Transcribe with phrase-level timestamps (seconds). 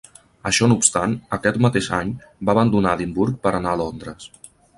[0.51, 2.15] Això no obstant, aquest mateix any,
[2.49, 4.29] va abandonar Edimburg per anar a Londres.